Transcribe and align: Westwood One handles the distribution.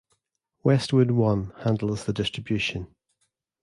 Westwood 0.63 1.11
One 1.11 1.53
handles 1.57 2.05
the 2.05 2.11
distribution. 2.13 2.87